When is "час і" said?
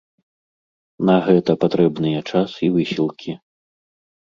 2.33-2.75